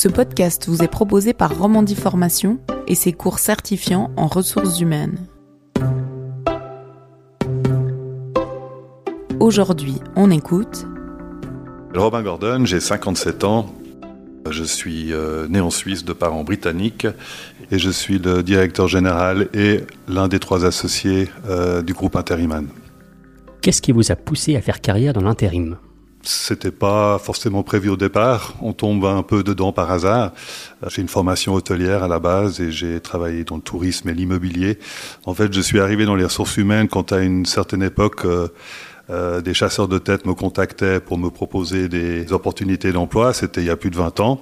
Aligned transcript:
Ce 0.00 0.06
podcast 0.06 0.68
vous 0.68 0.84
est 0.84 0.86
proposé 0.86 1.32
par 1.32 1.58
Romandie 1.58 1.96
Formation 1.96 2.60
et 2.86 2.94
ses 2.94 3.12
cours 3.12 3.40
certifiants 3.40 4.12
en 4.16 4.28
ressources 4.28 4.78
humaines. 4.78 5.26
Aujourd'hui, 9.40 9.96
on 10.14 10.30
écoute. 10.30 10.86
Robin 11.96 12.22
Gordon, 12.22 12.64
j'ai 12.64 12.78
57 12.78 13.42
ans. 13.42 13.74
Je 14.48 14.62
suis 14.62 15.12
euh, 15.12 15.48
né 15.48 15.58
en 15.58 15.70
Suisse 15.70 16.04
de 16.04 16.12
parents 16.12 16.44
britanniques 16.44 17.08
et 17.72 17.80
je 17.80 17.90
suis 17.90 18.20
le 18.20 18.44
directeur 18.44 18.86
général 18.86 19.48
et 19.52 19.80
l'un 20.06 20.28
des 20.28 20.38
trois 20.38 20.64
associés 20.64 21.28
euh, 21.48 21.82
du 21.82 21.92
groupe 21.92 22.14
Interiman. 22.14 22.68
Qu'est-ce 23.62 23.82
qui 23.82 23.90
vous 23.90 24.12
a 24.12 24.14
poussé 24.14 24.54
à 24.54 24.60
faire 24.60 24.80
carrière 24.80 25.12
dans 25.12 25.22
l'intérim? 25.22 25.76
C'était 26.22 26.70
pas 26.70 27.18
forcément 27.18 27.62
prévu 27.62 27.88
au 27.88 27.96
départ. 27.96 28.54
On 28.60 28.72
tombe 28.72 29.04
un 29.04 29.22
peu 29.22 29.42
dedans 29.42 29.72
par 29.72 29.90
hasard. 29.90 30.32
J'ai 30.88 31.02
une 31.02 31.08
formation 31.08 31.54
hôtelière 31.54 32.02
à 32.02 32.08
la 32.08 32.18
base 32.18 32.60
et 32.60 32.70
j'ai 32.70 33.00
travaillé 33.00 33.44
dans 33.44 33.56
le 33.56 33.62
tourisme 33.62 34.08
et 34.08 34.14
l'immobilier. 34.14 34.78
En 35.24 35.34
fait, 35.34 35.52
je 35.52 35.60
suis 35.60 35.80
arrivé 35.80 36.04
dans 36.04 36.16
les 36.16 36.24
ressources 36.24 36.56
humaines 36.56 36.88
quand 36.88 37.12
à 37.12 37.20
une 37.20 37.46
certaine 37.46 37.82
époque, 37.82 38.24
euh, 38.24 38.48
euh, 39.10 39.40
des 39.40 39.54
chasseurs 39.54 39.88
de 39.88 39.98
tête 39.98 40.26
me 40.26 40.34
contactaient 40.34 41.00
pour 41.00 41.16
me 41.16 41.30
proposer 41.30 41.88
des 41.88 42.32
opportunités 42.32 42.92
d'emploi. 42.92 43.32
C'était 43.32 43.62
il 43.62 43.66
y 43.66 43.70
a 43.70 43.76
plus 43.76 43.90
de 43.90 43.96
20 43.96 44.20
ans. 44.20 44.40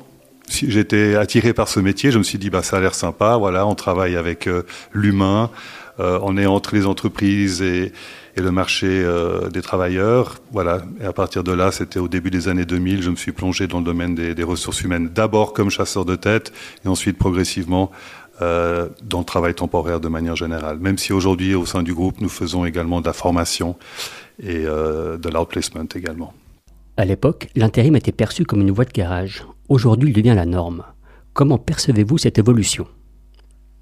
J'étais 0.48 1.16
attiré 1.16 1.52
par 1.52 1.68
ce 1.68 1.80
métier, 1.80 2.12
je 2.12 2.18
me 2.18 2.22
suis 2.22 2.38
dit 2.38 2.50
bah 2.50 2.62
ça 2.62 2.76
a 2.76 2.80
l'air 2.80 2.95
sympa. 2.95 3.36
Voilà, 3.36 3.66
on 3.66 3.74
travaille 3.74 4.16
avec 4.16 4.46
euh, 4.46 4.62
l'humain, 4.92 5.50
on 5.98 6.36
est 6.36 6.46
entre 6.46 6.74
les 6.74 6.86
entreprises 6.86 7.62
et 8.37 8.42
le 8.42 8.50
marché 8.50 8.87
euh, 8.87 9.48
des 9.48 9.62
travailleurs. 9.62 10.37
Voilà. 10.52 10.82
Et 11.00 11.04
à 11.04 11.12
partir 11.12 11.42
de 11.42 11.52
là, 11.52 11.73
c'était 11.73 11.98
au 11.98 12.09
début 12.09 12.30
des 12.30 12.48
années 12.48 12.66
2000, 12.66 13.02
je 13.02 13.10
me 13.10 13.16
suis 13.16 13.32
plongé 13.32 13.66
dans 13.66 13.78
le 13.78 13.84
domaine 13.84 14.15
des, 14.15 14.43
ressources 14.43 14.82
humaines, 14.82 15.09
d'abord 15.12 15.52
comme 15.52 15.70
chasseur 15.70 16.04
de 16.04 16.16
tête, 16.16 16.52
et 16.85 16.88
ensuite 16.88 17.18
progressivement 17.18 17.90
euh, 18.43 18.88
dans 19.02 19.20
le 19.20 19.24
travail 19.24 19.54
temporaire 19.54 20.01
de 20.01 20.09
manière 20.09 20.37
générale. 20.37 20.79
Même 20.79 20.98
si 20.98 21.12
aujourd'hui, 21.12 21.54
au 21.54 21.65
sein 21.65 21.82
du 21.82 21.95
groupe, 21.95 22.20
nous 22.20 22.29
faisons 22.29 22.66
également 22.66 23.01
de 23.01 23.07
la 23.07 23.15
formation 23.15 23.76
et 24.42 24.65
euh, 24.66 25.16
de 25.16 25.29
l'outplacement 25.30 25.87
également. 25.95 26.35
À 26.98 27.04
l'époque, 27.04 27.48
l'intérim 27.57 27.96
était 27.96 28.13
perçu 28.13 28.45
comme 28.45 28.60
une 28.60 28.70
voie 28.70 28.85
de 28.85 28.92
garage. 28.92 29.46
Aujourd'hui, 29.68 30.10
il 30.10 30.13
devient 30.15 30.35
la 30.35 30.46
norme. 30.46 30.85
Comment 31.32 31.59
percevez-vous 31.59 32.18
cette 32.18 32.38
évolution? 32.38 32.87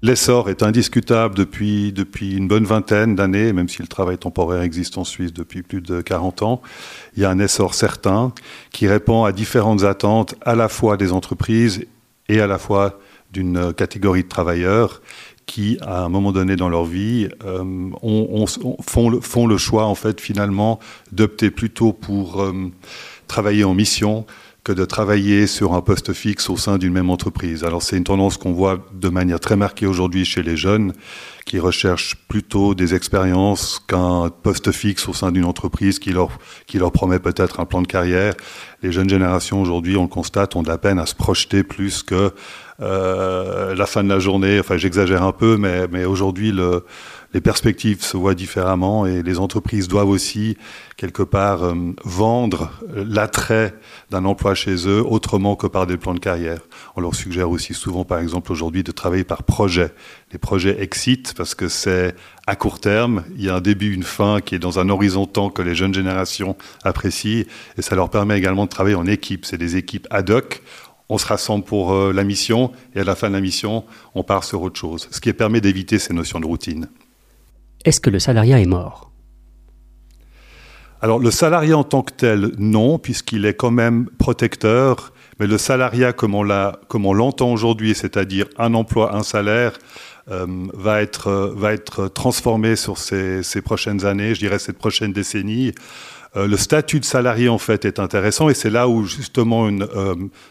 L'essor 0.05 0.51
est 0.51 0.61
indiscutable 0.61 1.33
depuis, 1.33 1.91
une 2.21 2.47
bonne 2.47 2.65
vingtaine 2.65 3.15
d'années, 3.15 3.53
même 3.53 3.67
si 3.67 3.81
le 3.81 3.87
travail 3.87 4.19
temporaire 4.19 4.61
existe 4.61 4.99
en 4.99 5.03
Suisse 5.03 5.33
depuis 5.33 5.63
plus 5.63 5.81
de 5.81 5.99
40 5.99 6.43
ans. 6.43 6.61
Il 7.17 7.23
y 7.23 7.25
a 7.25 7.31
un 7.31 7.39
essor 7.39 7.73
certain 7.73 8.31
qui 8.71 8.87
répond 8.87 9.23
à 9.23 9.31
différentes 9.31 9.83
attentes 9.83 10.35
à 10.41 10.53
la 10.53 10.69
fois 10.69 10.95
des 10.95 11.11
entreprises 11.11 11.87
et 12.29 12.39
à 12.39 12.45
la 12.45 12.59
fois 12.59 12.99
d'une 13.31 13.73
catégorie 13.73 14.21
de 14.21 14.29
travailleurs 14.29 15.01
qui, 15.47 15.79
à 15.81 16.03
un 16.03 16.09
moment 16.09 16.31
donné 16.31 16.55
dans 16.55 16.69
leur 16.69 16.85
vie, 16.85 17.27
euh, 17.43 17.63
font, 18.87 19.09
le, 19.09 19.19
font, 19.21 19.47
le, 19.47 19.57
choix, 19.57 19.85
en 19.85 19.95
fait, 19.95 20.21
finalement, 20.21 20.79
d'opter 21.13 21.49
plutôt 21.49 21.93
pour 21.93 22.43
euh, 22.43 22.53
travailler 23.27 23.63
en 23.63 23.73
mission, 23.73 24.27
que 24.65 24.71
de 24.71 24.83
travailler 24.83 25.45
sur 25.45 25.73
un 25.73 25.81
poste 25.81 26.11
fixe 26.11 26.49
au 26.49 26.57
sein 26.57 26.79
d'une 26.79 26.91
même 26.91 27.11
entreprise. 27.11 27.63
Alors 27.63 27.83
c'est 27.83 27.97
une 27.97 28.03
tendance 28.03 28.35
qu'on 28.37 28.51
voit 28.51 28.83
de 28.93 29.09
manière 29.09 29.39
très 29.39 29.55
marquée 29.55 29.85
aujourd'hui 29.85 30.25
chez 30.25 30.41
les 30.41 30.57
jeunes 30.57 30.93
qui 31.45 31.59
recherchent 31.59 32.15
plutôt 32.27 32.73
des 32.73 32.95
expériences 32.95 33.79
qu'un 33.87 34.31
poste 34.41 34.71
fixe 34.71 35.07
au 35.07 35.13
sein 35.13 35.31
d'une 35.31 35.45
entreprise 35.45 35.99
qui 35.99 36.11
leur, 36.11 36.29
qui 36.65 36.79
leur 36.79 36.91
promet 36.91 37.19
peut-être 37.19 37.59
un 37.59 37.65
plan 37.65 37.83
de 37.83 37.87
carrière. 37.87 38.33
Les 38.81 38.91
jeunes 38.91 39.09
générations 39.09 39.61
aujourd'hui, 39.61 39.97
on 39.97 40.03
le 40.03 40.07
constate, 40.07 40.55
ont 40.55 40.63
de 40.63 40.67
la 40.67 40.79
peine 40.79 40.97
à 40.97 41.05
se 41.05 41.13
projeter 41.13 41.63
plus 41.63 42.01
que 42.01 42.31
euh, 42.81 43.75
la 43.75 43.85
fin 43.85 44.03
de 44.03 44.09
la 44.09 44.17
journée. 44.17 44.59
Enfin, 44.59 44.77
j'exagère 44.77 45.21
un 45.21 45.31
peu, 45.31 45.57
mais, 45.57 45.87
mais 45.91 46.05
aujourd'hui, 46.05 46.51
le, 46.51 46.83
les 47.35 47.41
perspectives 47.41 48.01
se 48.01 48.15
voient 48.15 48.33
différemment 48.33 49.05
et 49.05 49.21
les 49.21 49.39
entreprises 49.39 49.89
doivent 49.89 50.07
aussi, 50.07 50.57
quelque 50.95 51.21
part, 51.21 51.65
euh, 51.65 51.75
vendre 52.05 52.71
l'attrait 52.95 53.73
d'un 54.09 54.23
emploi 54.23 54.55
chez 54.55 54.87
eux 54.87 55.05
autrement 55.05 55.57
que 55.57 55.67
par 55.67 55.85
des 55.85 55.97
plans 55.97 56.13
de 56.13 56.19
carrière. 56.19 56.61
On 56.95 57.01
leur 57.01 57.13
suggère 57.13 57.49
aussi 57.49 57.73
souvent, 57.73 58.05
par 58.05 58.19
exemple, 58.19 58.53
aujourd'hui, 58.53 58.83
de 58.83 58.93
travailler 58.93 59.25
par 59.25 59.43
projet. 59.43 59.91
Les 60.31 60.39
projets 60.39 60.81
excitent 60.81 61.33
parce 61.35 61.55
que 61.55 61.67
c'est 61.67 62.15
à 62.47 62.55
court 62.55 62.79
terme, 62.79 63.25
il 63.35 63.43
y 63.43 63.49
a 63.49 63.55
un 63.55 63.61
début, 63.61 63.93
une 63.93 64.03
fin 64.03 64.39
qui 64.39 64.55
est 64.55 64.59
dans 64.59 64.79
un 64.79 64.87
horizon 64.87 65.25
temps 65.25 65.49
que 65.49 65.61
les 65.61 65.75
jeunes 65.75 65.93
générations 65.93 66.55
apprécient 66.85 67.43
et 67.77 67.81
ça 67.81 67.97
leur 67.97 68.09
permet 68.09 68.37
également 68.37 68.63
de 68.63 68.69
travailler 68.69 68.95
en 68.95 69.07
équipe. 69.07 69.43
C'est 69.43 69.57
des 69.57 69.75
équipes 69.75 70.07
ad 70.09 70.29
hoc 70.29 70.61
on 71.09 71.19
se 71.19 71.27
rassemble 71.27 71.65
pour 71.65 71.93
euh, 71.93 72.11
la 72.13 72.23
mission 72.23 72.71
et 72.95 73.01
à 73.01 73.03
la 73.03 73.13
fin 73.13 73.27
de 73.27 73.33
la 73.33 73.41
mission, 73.41 73.83
on 74.15 74.23
part 74.23 74.43
sur 74.43 74.63
autre 74.63 74.79
chose, 74.79 75.07
ce 75.11 75.21
qui 75.21 75.31
permet 75.33 75.61
d'éviter 75.61 75.99
ces 75.99 76.15
notions 76.15 76.39
de 76.39 76.47
routine. 76.47 76.87
Est-ce 77.85 78.01
que 78.01 78.09
le 78.09 78.19
salariat 78.19 78.59
est 78.59 78.65
mort? 78.65 79.11
Alors 81.01 81.19
le 81.19 81.29
salariat 81.29 81.77
en 81.77 81.83
tant 81.83 82.01
que 82.01 82.13
tel, 82.13 82.51
non, 82.57 82.97
puisqu'il 82.97 83.45
est 83.45 83.53
quand 83.53 83.71
même 83.71 84.09
protecteur. 84.17 85.13
Mais 85.39 85.47
le 85.47 85.57
salariat, 85.57 86.13
comme 86.13 86.33
on 86.33 87.13
l'entend 87.13 87.51
aujourd'hui, 87.51 87.93
c'est-à-dire 87.93 88.47
un 88.57 88.73
emploi, 88.73 89.15
un 89.15 89.21
salaire, 89.21 89.73
euh, 90.31 90.47
va 90.73 91.03
être 91.03 91.27
euh, 91.27 91.53
va 91.55 91.73
être 91.73 92.07
transformé 92.07 92.75
sur 92.75 92.97
ces, 92.97 93.43
prochaines 93.63 94.05
années, 94.07 94.33
je 94.33 94.39
dirais 94.39 94.57
cette 94.57 94.79
prochaine 94.79 95.13
décennie. 95.13 95.73
Euh, 96.35 96.47
le 96.47 96.57
statut 96.57 96.99
de 96.99 97.05
salarié 97.05 97.47
en 97.47 97.59
fait 97.59 97.85
est 97.85 97.99
intéressant 97.99 98.49
et 98.49 98.55
c'est 98.55 98.71
là 98.71 98.87
où 98.87 99.05
justement 99.05 99.69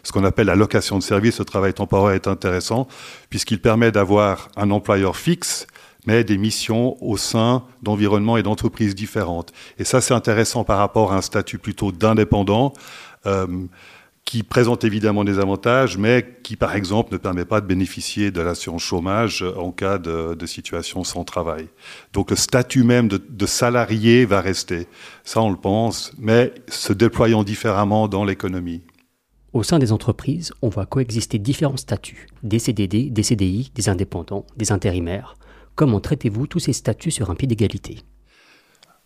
ce 0.05 0.13
qu'on 0.13 0.25
appelle 0.25 0.47
la 0.47 0.55
location 0.55 0.97
de 0.97 1.03
service, 1.03 1.41
le 1.41 1.45
travail 1.45 1.75
temporaire 1.75 2.15
est 2.15 2.29
intéressant 2.29 2.87
puisqu'il 3.31 3.61
permet 3.61 3.91
d'avoir 3.91 4.49
un 4.57 4.71
employeur 4.71 5.17
fixe 5.17 5.67
mais 6.07 6.25
des 6.25 6.39
missions 6.39 6.97
au 7.03 7.17
sein 7.17 7.65
d'environnements 7.83 8.37
et 8.37 8.43
d'entreprises 8.43 8.95
différentes. 8.95 9.53
Et 9.79 9.85
ça, 9.85 10.01
c'est 10.01 10.15
intéressant 10.15 10.65
par 10.65 10.79
rapport 10.79 11.13
à 11.13 11.17
un 11.17 11.23
statut 11.23 11.59
plutôt 11.59 11.93
d'indépendant. 11.93 12.73
Euh, 13.27 13.47
qui 14.25 14.43
présente 14.43 14.85
évidemment 14.85 15.23
des 15.23 15.39
avantages, 15.39 15.99
mais 15.99 16.39
qui, 16.43 16.57
par 16.57 16.75
exemple, 16.75 17.13
ne 17.13 17.19
permet 17.19 17.45
pas 17.45 17.61
de 17.61 17.67
bénéficier 17.67 18.31
de 18.31 18.41
l'assurance 18.41 18.83
chômage 18.83 19.45
en 19.57 19.71
cas 19.71 19.99
de, 19.99 20.47
situation 20.47 21.05
sans 21.05 21.25
travail. 21.25 21.69
Donc 22.13 22.31
le 22.31 22.37
statut 22.37 22.85
même 22.85 23.09
de, 23.09 23.19
de, 23.29 23.47
salarié 23.47 24.25
va 24.25 24.41
rester. 24.41 24.89
Ça, 25.25 25.43
on 25.43 25.51
le 25.51 25.57
pense, 25.57 26.13
mais 26.19 26.53
se 26.69 26.93
déployant 26.93 27.45
différemment 27.45 28.09
dans 28.09 28.25
l'économie. 28.25 28.83
Au 29.53 29.63
sein 29.63 29.79
des 29.79 29.93
entreprises, 29.93 30.53
on 30.63 30.69
voit 30.69 30.85
coexister 30.85 31.39
différents 31.39 31.77
statuts, 31.77 32.27
des 32.43 32.59
CDD, 32.59 33.11
des 33.11 33.23
CDI, 33.23 33.71
des 33.75 33.89
indépendants, 33.89 34.47
des 34.57 34.73
intérimaires. 34.73 35.37
Comment 35.75 36.01
traitez-vous 36.01 36.47
tous 36.47 36.61
ces 36.61 36.73
statuts 36.73 37.11
sur 37.11 37.31
un 37.31 37.35
pied 37.35 37.49
d'égalité? 37.49 37.99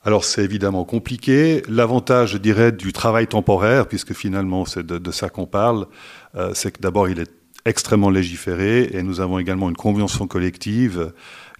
Alors 0.05 0.25
c'est 0.25 0.45
évidemment 0.45 0.85
compliqué. 0.85 1.63
L'avantage, 1.69 2.33
je 2.33 2.39
dirais, 2.39 2.73
du 2.73 2.93
travail 2.93 3.27
temporaire, 3.27 3.89
puisque 3.89 4.13
finalement 4.13 4.65
c'est 4.65 4.87
de, 4.87 5.11
ça 5.11 5.29
qu'on 5.29 5.47
parle, 5.47 5.87
euh, 6.35 6.53
c'est 6.55 6.71
que 6.71 6.81
d'abord 6.81 7.09
il 7.09 7.21
est 7.21 7.31
extrêmement 7.65 8.11
légiféré 8.11 8.91
et 8.93 9.03
nous 9.03 9.21
avons 9.21 9.39
également 9.39 9.69
une 9.69 9.77
convention 9.77 10.27
collective 10.27 11.13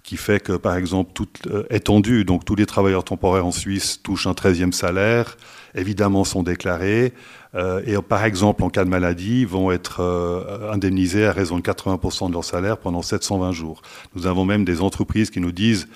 qui 0.09 0.17
fait 0.17 0.39
que, 0.39 0.53
par 0.53 0.75
exemple, 0.75 1.11
tout 1.13 1.27
euh, 1.45 1.65
étendu, 1.69 2.25
donc 2.25 2.43
tous 2.43 2.55
les 2.55 2.65
travailleurs 2.65 3.03
temporaires 3.03 3.45
en 3.45 3.51
Suisse 3.51 4.01
touchent 4.01 4.25
un 4.25 4.31
13e 4.31 4.71
salaire, 4.71 5.37
évidemment 5.75 6.23
sont 6.23 6.41
déclarés, 6.41 7.13
euh, 7.53 7.83
et 7.85 7.95
par 8.01 8.25
exemple, 8.25 8.63
en 8.63 8.71
cas 8.71 8.85
de 8.85 8.89
maladie, 8.89 9.45
vont 9.45 9.71
être 9.71 10.01
euh, 10.01 10.71
indemnisés 10.71 11.27
à 11.27 11.31
raison 11.31 11.57
de 11.57 11.61
80% 11.61 12.29
de 12.29 12.33
leur 12.33 12.43
salaire 12.43 12.79
pendant 12.79 13.03
720 13.03 13.51
jours. 13.51 13.83
Nous 14.15 14.25
avons 14.25 14.45
même 14.45 14.65
des 14.65 14.81
entreprises 14.81 15.29
qui 15.29 15.41
nous 15.41 15.51
disent 15.51 15.87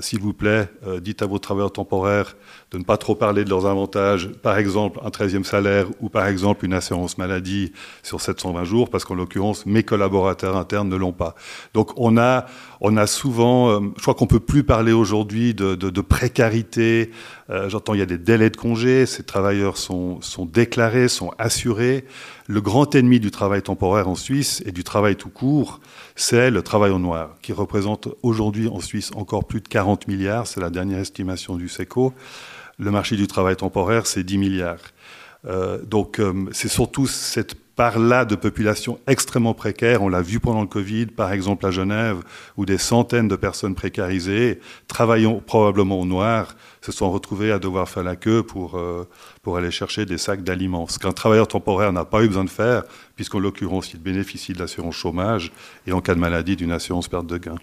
s'il 0.00 0.18
vous 0.18 0.32
plaît, 0.32 0.66
dites 1.02 1.20
à 1.20 1.26
vos 1.26 1.38
travailleurs 1.38 1.70
temporaires 1.70 2.36
de 2.74 2.78
ne 2.78 2.84
pas 2.84 2.96
trop 2.96 3.14
parler 3.14 3.44
de 3.44 3.50
leurs 3.50 3.66
avantages, 3.66 4.28
par 4.42 4.58
exemple 4.58 5.00
un 5.04 5.08
13e 5.08 5.44
salaire 5.44 5.86
ou 6.00 6.08
par 6.08 6.26
exemple 6.26 6.64
une 6.64 6.74
assurance 6.74 7.18
maladie 7.18 7.72
sur 8.02 8.20
720 8.20 8.64
jours, 8.64 8.90
parce 8.90 9.04
qu'en 9.04 9.14
l'occurrence, 9.14 9.64
mes 9.66 9.82
collaborateurs 9.82 10.56
internes 10.56 10.88
ne 10.88 10.96
l'ont 10.96 11.12
pas. 11.12 11.34
Donc 11.72 11.92
on 11.96 12.16
a, 12.18 12.46
on 12.80 12.96
a 12.96 13.06
souvent, 13.06 13.70
euh, 13.70 13.80
je 13.96 14.02
crois 14.02 14.14
qu'on 14.14 14.26
peut 14.26 14.40
plus 14.40 14.64
parler 14.64 14.92
aujourd'hui 14.92 15.54
de, 15.54 16.00
précarité. 16.00 17.10
J'entends, 17.66 17.94
il 17.94 18.00
y 18.00 18.02
a 18.02 18.06
des 18.06 18.18
délais 18.18 18.50
de 18.50 18.56
congé, 18.56 19.06
ces 19.06 19.22
travailleurs 19.22 19.76
sont, 19.76 20.20
sont 20.20 20.44
déclarés, 20.44 21.08
sont 21.08 21.32
assurés. 21.38 22.04
Le 22.46 22.60
grand 22.60 22.94
ennemi 22.94 23.20
du 23.20 23.30
travail 23.30 23.62
temporaire 23.62 24.08
en 24.08 24.14
Suisse 24.14 24.62
et 24.66 24.72
du 24.72 24.84
travail 24.84 25.16
tout 25.16 25.30
court, 25.30 25.80
c'est 26.14 26.50
le 26.50 26.62
travail 26.62 26.90
au 26.90 26.98
noir, 26.98 27.36
qui 27.40 27.52
représente 27.52 28.08
aujourd'hui 28.22 28.68
en 28.68 28.80
Suisse 28.80 29.10
encore 29.14 29.46
plus 29.46 29.60
de 29.60 29.68
40 29.68 30.08
milliards, 30.08 30.46
c'est 30.46 30.60
la 30.60 30.70
dernière 30.70 30.98
estimation 30.98 31.56
du 31.56 31.68
SECO. 31.68 32.12
Le 32.78 32.90
marché 32.90 33.16
du 33.16 33.26
travail 33.26 33.56
temporaire, 33.56 34.06
c'est 34.06 34.24
10 34.24 34.38
milliards. 34.38 34.78
Euh, 35.46 35.78
donc 35.82 36.20
euh, 36.20 36.32
c'est 36.52 36.68
surtout 36.68 37.06
cette 37.06 37.54
par 37.76 37.98
là 37.98 38.24
de 38.24 38.36
populations 38.36 39.00
extrêmement 39.06 39.54
précaires. 39.54 40.02
On 40.02 40.08
l'a 40.08 40.22
vu 40.22 40.40
pendant 40.40 40.60
le 40.60 40.66
Covid, 40.66 41.06
par 41.06 41.32
exemple 41.32 41.66
à 41.66 41.70
Genève, 41.70 42.18
où 42.56 42.64
des 42.64 42.78
centaines 42.78 43.28
de 43.28 43.36
personnes 43.36 43.74
précarisées, 43.74 44.60
travaillant 44.86 45.40
probablement 45.44 46.00
au 46.00 46.04
noir, 46.04 46.56
se 46.82 46.92
sont 46.92 47.10
retrouvées 47.10 47.50
à 47.50 47.58
devoir 47.58 47.88
faire 47.88 48.04
la 48.04 48.16
queue 48.16 48.42
pour, 48.42 48.76
euh, 48.76 49.08
pour 49.42 49.56
aller 49.56 49.70
chercher 49.70 50.06
des 50.06 50.18
sacs 50.18 50.44
d'aliments. 50.44 50.86
Ce 50.86 50.98
qu'un 50.98 51.12
travailleur 51.12 51.48
temporaire 51.48 51.92
n'a 51.92 52.04
pas 52.04 52.22
eu 52.22 52.28
besoin 52.28 52.44
de 52.44 52.50
faire, 52.50 52.84
puisqu'en 53.16 53.38
l'occurrence, 53.38 53.92
il 53.92 54.00
bénéficie 54.00 54.52
de 54.52 54.58
l'assurance 54.58 54.94
chômage 54.94 55.52
et 55.86 55.92
en 55.92 56.00
cas 56.00 56.14
de 56.14 56.20
maladie, 56.20 56.56
d'une 56.56 56.72
assurance 56.72 57.08
perte 57.08 57.26
de 57.26 57.38
gain. 57.38 57.56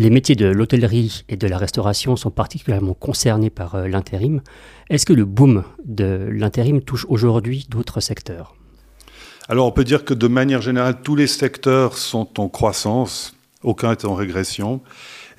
Les 0.00 0.10
métiers 0.10 0.36
de 0.36 0.46
l'hôtellerie 0.46 1.24
et 1.28 1.36
de 1.36 1.48
la 1.48 1.58
restauration 1.58 2.14
sont 2.14 2.30
particulièrement 2.30 2.94
concernés 2.94 3.50
par 3.50 3.74
euh, 3.74 3.88
l'intérim. 3.88 4.42
Est-ce 4.90 5.04
que 5.04 5.12
le 5.12 5.24
boom 5.24 5.64
de 5.84 6.28
l'intérim 6.30 6.80
touche 6.80 7.04
aujourd'hui 7.08 7.66
d'autres 7.68 7.98
secteurs? 7.98 8.54
Alors 9.48 9.66
on 9.66 9.72
peut 9.72 9.82
dire 9.82 10.04
que 10.04 10.14
de 10.14 10.28
manière 10.28 10.62
générale, 10.62 11.02
tous 11.02 11.16
les 11.16 11.26
secteurs 11.26 11.98
sont 11.98 12.38
en 12.38 12.48
croissance, 12.48 13.34
aucun 13.64 13.90
n'est 13.90 14.04
en 14.04 14.14
régression. 14.14 14.82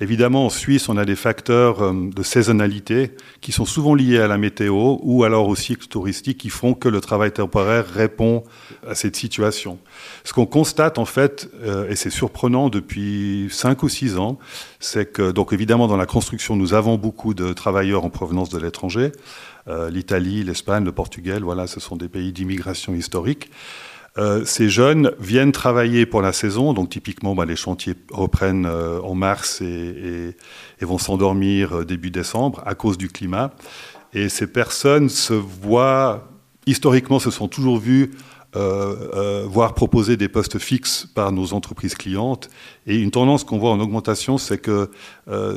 Évidemment, 0.02 0.46
en 0.46 0.50
Suisse, 0.50 0.88
on 0.88 0.96
a 0.96 1.04
des 1.04 1.14
facteurs 1.14 1.82
euh, 1.82 1.92
de 1.92 2.22
saisonnalité 2.22 3.10
qui 3.42 3.52
sont 3.52 3.66
souvent 3.66 3.94
liés 3.94 4.18
à 4.18 4.28
la 4.28 4.38
météo 4.38 4.96
ou 5.02 5.24
alors 5.24 5.46
au 5.46 5.54
cycle 5.54 5.86
touristique 5.88 6.38
qui 6.38 6.48
font 6.48 6.72
que 6.72 6.88
le 6.88 7.02
travail 7.02 7.32
temporaire 7.32 7.86
répond 7.86 8.42
à 8.88 8.94
cette 8.94 9.14
situation. 9.14 9.78
Ce 10.24 10.32
qu'on 10.32 10.46
constate, 10.46 10.96
en 10.96 11.04
fait, 11.04 11.50
euh, 11.62 11.90
et 11.90 11.96
c'est 11.96 12.08
surprenant 12.08 12.70
depuis 12.70 13.48
cinq 13.50 13.82
ou 13.82 13.90
six 13.90 14.16
ans, 14.16 14.38
c'est 14.78 15.12
que, 15.12 15.32
donc 15.32 15.52
évidemment, 15.52 15.86
dans 15.86 15.98
la 15.98 16.06
construction, 16.06 16.56
nous 16.56 16.72
avons 16.72 16.96
beaucoup 16.96 17.34
de 17.34 17.52
travailleurs 17.52 18.04
en 18.04 18.10
provenance 18.10 18.48
de 18.48 18.58
l'étranger. 18.58 19.12
Euh, 19.68 19.90
L'Italie, 19.90 20.42
l'Espagne, 20.44 20.84
le 20.84 20.92
Portugal, 20.92 21.42
voilà, 21.42 21.66
ce 21.66 21.78
sont 21.78 21.96
des 21.96 22.08
pays 22.08 22.32
d'immigration 22.32 22.94
historique. 22.94 23.50
Euh, 24.18 24.44
ces 24.44 24.68
jeunes 24.68 25.12
viennent 25.20 25.52
travailler 25.52 26.04
pour 26.04 26.20
la 26.20 26.32
saison, 26.32 26.72
donc 26.72 26.90
typiquement 26.90 27.34
bah, 27.34 27.44
les 27.44 27.56
chantiers 27.56 27.94
reprennent 28.10 28.66
euh, 28.66 29.00
en 29.02 29.14
mars 29.14 29.60
et, 29.60 30.34
vont 30.80 30.98
s'endormir 30.98 31.78
euh, 31.78 31.84
début 31.84 32.10
décembre 32.10 32.62
à 32.66 32.74
cause 32.74 32.98
du 32.98 33.08
climat. 33.08 33.52
Et 34.12 34.28
ces 34.28 34.48
personnes 34.48 35.08
se 35.08 35.34
voient, 35.34 36.28
historiquement, 36.66 37.20
se 37.20 37.30
sont 37.30 37.48
toujours 37.48 37.78
vues 37.78 38.12
voir 38.52 39.74
proposer 39.74 40.16
des 40.16 40.28
postes 40.28 40.58
fixes 40.58 41.06
par 41.14 41.30
nos 41.30 41.52
entreprises 41.52 41.94
clientes. 41.94 42.50
Et 42.84 42.96
une 42.96 43.12
tendance 43.12 43.44
qu'on 43.44 43.58
voit 43.58 43.70
en 43.70 43.78
augmentation, 43.78 44.38
c'est 44.38 44.58
que 44.58 44.90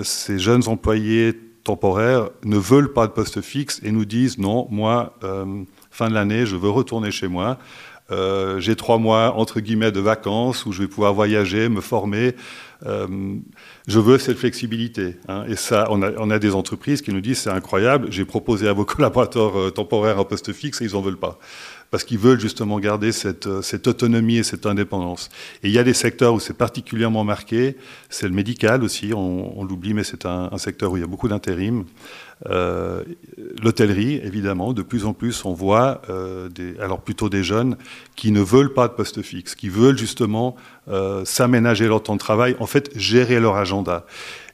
ces 0.03 0.37
jeunes 0.37 0.67
employés 0.67 1.33
temporaires 1.63 2.29
ne 2.43 2.57
veulent 2.57 2.93
pas 2.93 3.07
de 3.07 3.11
poste 3.11 3.41
fixe 3.41 3.81
et 3.83 3.91
nous 3.91 4.05
disent 4.05 4.37
non, 4.37 4.67
moi, 4.69 5.17
fin 5.89 6.07
de 6.07 6.13
l'année, 6.13 6.45
je 6.45 6.55
veux 6.55 6.69
retourner 6.69 7.09
chez 7.09 7.27
moi. 7.27 7.57
Euh, 8.11 8.59
j'ai 8.59 8.75
trois 8.75 8.97
mois 8.97 9.33
entre 9.37 9.59
guillemets 9.59 9.91
de 9.91 9.99
vacances 9.99 10.65
où 10.65 10.71
je 10.71 10.81
vais 10.81 10.87
pouvoir 10.87 11.13
voyager, 11.13 11.69
me 11.69 11.81
former. 11.81 12.35
Euh, 12.85 13.07
je 13.87 13.99
veux 13.99 14.17
cette 14.17 14.37
flexibilité. 14.37 15.15
Hein. 15.29 15.45
Et 15.47 15.55
ça, 15.55 15.87
on 15.89 16.01
a, 16.01 16.39
des 16.39 16.53
entreprises 16.53 17.01
qui 17.01 17.13
nous 17.13 17.21
disent 17.21 17.39
c'est 17.39 17.49
incroyable. 17.49 18.07
J'ai 18.11 18.25
proposé 18.25 18.67
à 18.67 18.73
vos 18.73 18.85
collaborateurs 18.85 19.57
euh, 19.57 19.71
temporaires 19.71 20.19
un 20.19 20.25
poste 20.25 20.51
fixe 20.51 20.81
et 20.81 20.85
ils 20.85 20.95
en 20.95 21.01
veulent 21.01 21.17
pas 21.17 21.39
parce 21.93 22.05
qu'ils 22.05 22.17
veulent 22.17 22.39
justement 22.39 22.79
garder 22.79 23.11
cette, 23.11 23.45
euh, 23.45 23.61
cette, 23.61 23.85
autonomie 23.85 24.37
et 24.37 24.43
cette 24.43 24.65
indépendance. 24.65 25.29
Et 25.61 25.67
il 25.67 25.71
y 25.71 25.77
a 25.77 25.83
des 25.83 25.93
secteurs 25.93 26.33
où 26.33 26.39
c'est 26.39 26.57
particulièrement 26.57 27.23
marqué. 27.23 27.77
C'est 28.09 28.27
le 28.27 28.33
médical 28.33 28.83
aussi. 28.83 29.13
On, 29.15 29.63
l'oublie, 29.63 29.93
mais 29.93 30.03
c'est 30.03 30.25
un, 30.25 30.57
secteur 30.57 30.91
où 30.91 30.97
il 30.97 31.01
y 31.01 31.03
a 31.03 31.07
beaucoup 31.07 31.27
d'intérim. 31.27 31.85
Euh, 32.49 33.03
L'hôtellerie, 33.61 34.19
évidemment, 34.23 34.73
de 34.73 34.81
plus 34.81 35.05
en 35.05 35.13
plus, 35.13 35.45
on 35.45 35.53
voit, 35.53 36.01
euh, 36.09 36.49
alors 36.81 37.01
plutôt 37.01 37.29
des 37.29 37.43
jeunes, 37.43 37.77
qui 38.15 38.31
ne 38.31 38.41
veulent 38.41 38.73
pas 38.73 38.87
de 38.87 38.93
poste 38.93 39.21
fixe, 39.21 39.53
qui 39.53 39.69
veulent 39.69 39.99
justement 39.99 40.55
s'aménager 41.25 41.87
leur 41.87 42.01
temps 42.01 42.15
de 42.15 42.19
travail, 42.19 42.55
en 42.59 42.65
fait, 42.65 42.89
gérer 42.97 43.39
leur 43.39 43.55
agenda. 43.55 44.07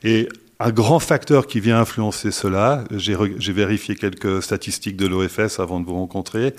Et 0.04 0.28
un 0.60 0.72
grand 0.72 1.00
facteur 1.00 1.48
qui 1.48 1.62
vient 1.62 1.80
influencer 1.80 2.32
cela, 2.32 2.84
j'ai 2.92 3.54
vérifié 3.54 3.96
quelques 3.96 4.44
statistiques 4.44 4.98
de 4.98 5.08
l'OFS 5.08 5.62
avant 5.62 5.80
de 5.80 5.86
vous 5.86 5.96
rencontrer, 5.96 6.54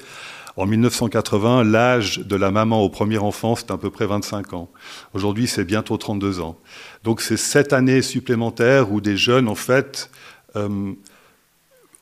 en 0.60 0.66
1980, 0.66 1.64
l'âge 1.64 2.18
de 2.18 2.36
la 2.36 2.50
maman 2.50 2.82
au 2.82 2.90
premier 2.90 3.16
enfant, 3.16 3.56
c'était 3.56 3.72
à 3.72 3.78
peu 3.78 3.88
près 3.88 4.04
25 4.04 4.52
ans. 4.52 4.68
Aujourd'hui, 5.14 5.46
c'est 5.46 5.64
bientôt 5.64 5.96
32 5.96 6.40
ans. 6.40 6.58
Donc 7.02 7.22
c'est 7.22 7.38
cette 7.38 7.72
année 7.72 8.02
supplémentaire 8.02 8.92
où 8.92 9.00
des 9.00 9.16
jeunes, 9.16 9.48
en 9.48 9.54
fait, 9.54 10.10
euh, 10.56 10.92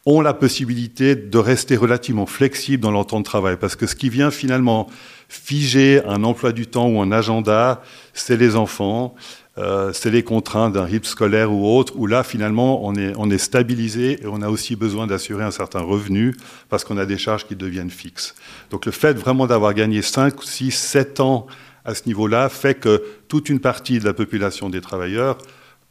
ont 0.07 0.21
la 0.21 0.35
possibilité 0.35 1.15
de 1.15 1.39
rester 1.39 1.77
relativement 1.77 2.27
flexibles 2.27 2.83
dans 2.83 2.91
leur 2.91 3.07
temps 3.07 3.21
de 3.21 3.25
travail. 3.25 3.57
Parce 3.61 3.77
que 3.77 3.87
ce 3.87 3.95
qui 3.95 4.09
vient 4.09 4.33
finalement 4.33 4.89
figer 5.29 6.03
un 6.05 6.25
emploi 6.25 6.51
du 6.51 6.67
temps 6.67 6.89
ou 6.89 7.01
un 7.01 7.13
agenda, 7.13 7.81
c'est 8.13 8.37
les 8.37 8.57
enfants, 8.57 9.15
euh, 9.59 9.93
c'est 9.93 10.11
les 10.11 10.23
contraintes 10.23 10.75
d'un 10.75 10.85
rythme 10.85 11.05
scolaire 11.07 11.53
ou 11.53 11.67
autre, 11.77 11.95
où 11.97 12.07
là, 12.07 12.23
finalement, 12.23 12.87
on 12.87 12.95
est, 12.95 13.13
on 13.17 13.29
est 13.29 13.39
stabilisé 13.39 14.23
et 14.23 14.27
on 14.27 14.41
a 14.41 14.49
aussi 14.49 14.77
besoin 14.77 15.07
d'assurer 15.07 15.43
un 15.43 15.51
certain 15.51 15.81
revenu 15.81 16.35
parce 16.69 16.85
qu'on 16.85 16.97
a 16.97 17.07
des 17.07 17.19
charges 17.19 17.47
qui 17.47 17.57
deviennent 17.57 17.91
fixes. 17.91 18.35
Donc 18.71 18.87
le 18.87 18.93
fait 18.93 19.15
vraiment 19.15 19.47
d'avoir 19.47 19.75
gagné 19.75 20.01
5, 20.01 20.41
6, 20.43 20.71
7 20.71 21.21
ans 21.21 21.47
à 21.85 21.95
ce 21.95 22.03
niveau-là 22.07 22.49
fait 22.49 22.75
que 22.75 23.03
toute 23.29 23.49
une 23.49 23.61
partie 23.61 23.99
de 23.99 24.05
la 24.05 24.13
population 24.13 24.71
des 24.71 24.81
travailleurs 24.81 25.39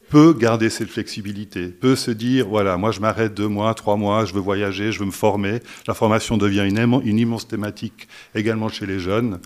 peut 0.10 0.34
garder 0.34 0.70
cette 0.70 0.90
flexibilité, 0.90 1.68
peut 1.68 1.96
se 1.96 2.12
dire, 2.12 2.48
voilà, 2.48 2.78
moi 2.78 2.92
je 2.92 3.02
m'arrête 3.02 3.34
deux 3.34 3.48
mois, 3.48 3.74
trois 3.74 3.98
mois, 3.98 4.24
je 4.24 4.34
veux 4.34 4.40
voyager, 4.40 4.92
je 4.94 5.00
veux 5.00 5.06
me 5.06 5.12
former. 5.12 5.60
La 5.88 5.94
formation 5.94 6.38
devient 6.38 6.66
une, 6.66 7.18
immense 7.18 7.48
thématique 7.48 8.08
également 8.34 8.70
chez 8.70 8.86
les 8.86 9.00
jeunes, 9.00 9.40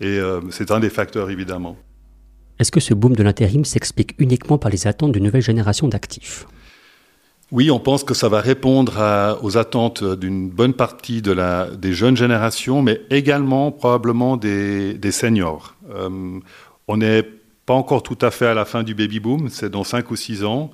et 0.00 0.18
euh, 0.18 0.40
c'est 0.50 0.70
un 0.70 0.80
des 0.80 0.90
facteurs 0.90 1.30
évidemment. 1.30 1.78
Est-ce 2.62 2.70
que 2.70 2.78
ce 2.78 2.94
boom 2.94 3.16
de 3.16 3.24
l'intérim 3.24 3.64
s'explique 3.64 4.14
uniquement 4.20 4.56
par 4.56 4.70
les 4.70 4.86
attentes 4.86 5.10
d'une 5.10 5.24
nouvelle 5.24 5.42
génération 5.42 5.88
d'actifs? 5.88 6.46
Oui, 7.50 7.72
on 7.72 7.80
pense 7.80 8.04
que 8.04 8.14
ça 8.14 8.28
va 8.28 8.40
répondre 8.40 8.92
aux 9.42 9.58
attentes 9.58 10.04
d'une 10.04 10.48
bonne 10.48 10.72
partie 10.72 11.22
de 11.22 11.74
des 11.74 11.92
jeunes 11.92 12.16
générations, 12.16 12.80
mais 12.80 13.00
également 13.10 13.72
probablement 13.72 14.36
des, 14.36 15.10
seniors. 15.10 15.74
Euh, 15.92 16.38
on 16.86 17.00
est 17.00 17.28
pas 17.66 17.74
encore 17.74 18.04
tout 18.04 18.18
à 18.20 18.30
fait 18.30 18.46
à 18.46 18.54
la 18.54 18.64
fin 18.64 18.84
du 18.84 18.94
baby 18.94 19.18
boom, 19.18 19.48
c'est 19.48 19.68
dans 19.68 19.82
5 19.82 20.08
ou 20.12 20.14
6 20.14 20.44
ans, 20.44 20.70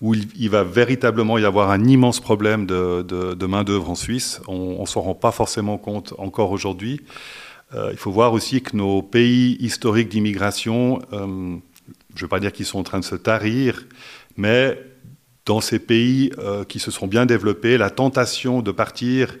où 0.00 0.14
il, 0.14 0.48
va 0.48 0.64
véritablement 0.64 1.36
y 1.36 1.44
avoir 1.44 1.70
un 1.70 1.84
immense 1.84 2.18
problème 2.18 2.64
de, 2.64 3.46
main-d'œuvre 3.46 3.90
en 3.90 3.94
Suisse. 3.94 4.40
On 4.48 4.80
ne 4.80 4.86
s'en 4.86 5.02
rend 5.02 5.14
pas 5.14 5.32
forcément 5.32 5.76
compte 5.76 6.14
encore 6.16 6.50
aujourd'hui. 6.50 7.02
Euh, 7.74 7.90
il 7.90 7.98
faut 7.98 8.12
voir 8.12 8.32
aussi 8.32 8.62
que 8.62 8.76
nos 8.76 9.02
pays 9.02 9.56
historiques 9.60 10.08
d'immigration, 10.08 11.00
euh, 11.12 11.56
je 12.14 12.20
ne 12.20 12.20
veux 12.20 12.28
pas 12.28 12.40
dire 12.40 12.52
qu'ils 12.52 12.66
sont 12.66 12.78
en 12.78 12.84
train 12.84 13.00
de 13.00 13.04
se 13.04 13.16
tarir, 13.16 13.86
mais 14.36 14.78
dans 15.44 15.60
ces 15.60 15.78
pays 15.78 16.30
euh, 16.38 16.64
qui 16.64 16.78
se 16.78 16.90
sont 16.90 17.06
bien 17.06 17.26
développés, 17.26 17.76
la 17.76 17.90
tentation 17.90 18.62
de 18.62 18.70
partir 18.70 19.36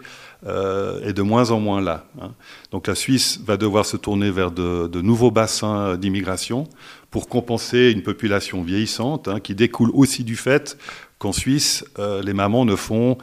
est 1.02 1.12
de 1.12 1.22
moins 1.22 1.50
en 1.50 1.58
moins 1.58 1.80
là. 1.80 2.06
Hein. 2.20 2.32
Donc 2.70 2.86
la 2.86 2.94
Suisse 2.94 3.40
va 3.44 3.56
devoir 3.56 3.84
se 3.84 3.96
tourner 3.96 4.30
vers 4.30 4.52
de, 4.52 5.00
nouveaux 5.00 5.32
bassins 5.32 5.96
d'immigration 5.96 6.68
pour 7.10 7.28
compenser 7.28 7.90
une 7.90 8.02
population 8.02 8.62
vieillissante 8.62 9.26
hein, 9.26 9.40
qui 9.40 9.56
découle 9.56 9.90
aussi 9.92 10.22
du 10.22 10.36
fait 10.36 10.78
qu'en 11.18 11.32
Suisse, 11.32 11.84
les 12.22 12.32
mamans 12.32 12.64
ne 12.64 12.76
font 12.76 13.18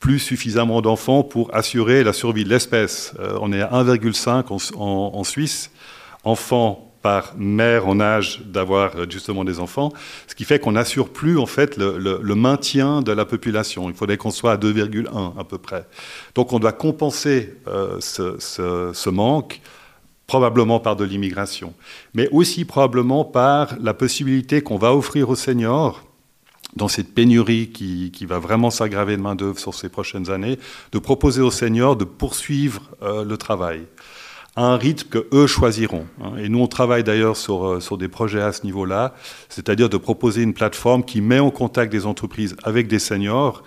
plus 0.00 0.18
suffisamment 0.18 0.80
d'enfants 0.80 1.22
pour 1.22 1.54
assurer 1.54 2.04
la 2.04 2.12
survie 2.12 2.44
de 2.44 2.48
l'espèce. 2.48 3.14
Euh, 3.18 3.38
on 3.40 3.52
est 3.52 3.60
à 3.60 3.70
1,5 3.70 4.72
en, 4.76 5.24
Suisse 5.24 5.70
enfants 6.24 6.92
par 7.02 7.34
mère 7.36 7.86
en 7.88 8.00
âge 8.00 8.42
d'avoir 8.44 8.96
euh, 8.96 9.06
justement 9.08 9.44
des 9.44 9.60
enfants, 9.60 9.92
ce 10.26 10.34
qui 10.34 10.44
fait 10.44 10.58
qu'on 10.58 10.72
n'assure 10.72 11.10
plus 11.10 11.38
en 11.38 11.46
fait 11.46 11.76
le, 11.76 12.34
maintien 12.34 13.02
de 13.02 13.12
la 13.12 13.24
population. 13.24 13.88
Il 13.88 13.94
faudrait 13.94 14.16
qu'on 14.16 14.30
soit 14.30 14.52
à 14.52 14.56
2,1 14.56 15.38
à 15.38 15.44
peu 15.44 15.58
près. 15.58 15.86
Donc 16.34 16.52
on 16.52 16.58
doit 16.58 16.72
compenser 16.72 17.54
euh, 17.66 17.98
ce, 18.00 19.10
manque 19.10 19.60
probablement 20.26 20.78
par 20.78 20.94
de 20.94 21.04
l'immigration, 21.04 21.72
mais 22.14 22.28
aussi 22.30 22.64
probablement 22.64 23.24
par 23.24 23.76
la 23.80 23.94
possibilité 23.94 24.60
qu'on 24.60 24.76
va 24.76 24.94
offrir 24.94 25.30
aux 25.30 25.36
seniors 25.36 26.07
dans 26.76 26.88
cette 26.88 27.14
pénurie 27.14 27.70
qui, 27.70 28.26
va 28.26 28.38
vraiment 28.38 28.70
s'aggraver 28.70 29.16
de 29.16 29.22
main-d'œuvre 29.22 29.58
sur 29.58 29.74
ces 29.74 29.88
prochaines 29.88 30.30
années, 30.30 30.58
de 30.92 30.98
proposer 30.98 31.40
aux 31.40 31.50
seniors 31.50 31.96
de 31.96 32.04
poursuivre 32.04 32.82
euh, 33.02 33.24
le 33.24 33.36
travail 33.36 33.82
à 34.56 34.64
un 34.64 34.76
rythme 34.76 35.08
que 35.08 35.28
eux 35.32 35.46
choisiront. 35.46 36.06
Hein. 36.20 36.32
Et 36.38 36.48
nous, 36.48 36.60
on 36.60 36.66
travaille 36.66 37.04
d'ailleurs 37.04 37.36
sur, 37.36 37.64
euh, 37.64 37.80
sur 37.80 37.96
des 37.96 38.08
projets 38.08 38.42
à 38.42 38.52
ce 38.52 38.64
niveau-là, 38.64 39.14
c'est-à-dire 39.48 39.88
de 39.88 39.96
proposer 39.96 40.42
une 40.42 40.52
plateforme 40.52 41.04
qui 41.04 41.20
met 41.20 41.38
en 41.38 41.50
contact 41.50 41.92
des 41.92 42.06
entreprises 42.06 42.56
avec 42.64 42.88
des 42.88 42.98
seniors. 42.98 43.62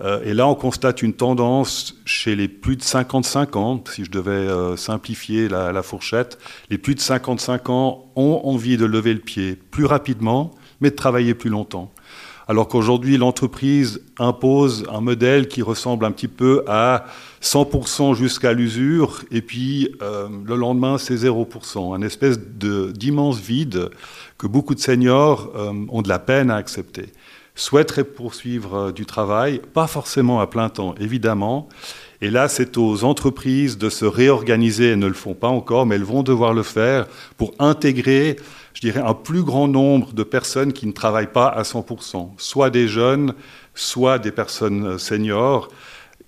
Euh, 0.00 0.22
et 0.22 0.32
là, 0.32 0.46
on 0.46 0.54
constate 0.54 1.02
une 1.02 1.12
tendance 1.12 1.96
chez 2.04 2.36
les 2.36 2.46
plus 2.46 2.76
de 2.76 2.82
55 2.82 3.56
ans, 3.56 3.82
si 3.90 4.04
je 4.04 4.10
devais 4.10 4.76
simplifier 4.76 5.48
la, 5.48 5.82
fourchette, 5.82 6.38
les 6.70 6.78
plus 6.78 6.94
de 6.94 7.00
55 7.00 7.68
ans 7.68 8.06
ont 8.14 8.40
envie 8.44 8.76
de 8.76 8.86
lever 8.86 9.12
le 9.12 9.20
pied 9.20 9.56
plus 9.56 9.86
rapidement, 9.86 10.52
mais 10.80 10.90
de 10.90 10.96
travailler 10.96 11.34
plus 11.34 11.50
longtemps. 11.50 11.92
Alors 12.48 12.66
qu'aujourd'hui 12.66 13.18
l'entreprise 13.18 14.00
impose 14.18 14.86
un 14.90 15.02
modèle 15.02 15.48
qui 15.48 15.60
ressemble 15.60 16.06
un 16.06 16.10
petit 16.10 16.28
peu 16.28 16.64
à 16.66 17.04
100% 17.42 18.14
jusqu'à 18.14 18.54
l'usure, 18.54 19.22
et 19.30 19.42
puis 19.42 19.94
euh, 20.02 20.28
le 20.44 20.56
lendemain 20.56 20.96
c'est 20.98 21.14
0%, 21.14 21.94
un 21.94 22.02
espèce 22.02 22.40
d'immense 22.40 23.38
vide 23.38 23.90
que 24.38 24.46
beaucoup 24.46 24.74
de 24.74 24.80
seniors 24.80 25.52
euh, 25.54 25.72
ont 25.90 26.02
de 26.02 26.08
la 26.08 26.18
peine 26.18 26.50
à 26.50 26.56
accepter. 26.56 27.12
Souhaiteraient 27.54 28.04
poursuivre 28.04 28.74
euh, 28.74 28.92
du 28.92 29.04
travail, 29.04 29.60
pas 29.74 29.86
forcément 29.86 30.40
à 30.40 30.46
plein 30.46 30.68
temps, 30.68 30.94
évidemment. 30.98 31.68
Et 32.20 32.30
là, 32.30 32.48
c'est 32.48 32.76
aux 32.78 33.04
entreprises 33.04 33.78
de 33.78 33.90
se 33.90 34.04
réorganiser. 34.04 34.90
Elles 34.90 34.98
ne 34.98 35.06
le 35.06 35.14
font 35.14 35.34
pas 35.34 35.48
encore, 35.48 35.86
mais 35.86 35.94
elles 35.94 36.02
vont 36.02 36.24
devoir 36.24 36.52
le 36.52 36.64
faire 36.64 37.06
pour 37.36 37.52
intégrer 37.60 38.36
je 38.78 38.82
dirais, 38.82 39.00
un 39.04 39.14
plus 39.14 39.42
grand 39.42 39.66
nombre 39.66 40.12
de 40.12 40.22
personnes 40.22 40.72
qui 40.72 40.86
ne 40.86 40.92
travaillent 40.92 41.32
pas 41.32 41.48
à 41.48 41.62
100%, 41.62 42.28
soit 42.36 42.70
des 42.70 42.86
jeunes, 42.86 43.34
soit 43.74 44.20
des 44.20 44.30
personnes 44.30 44.86
euh, 44.86 44.98
seniors. 44.98 45.68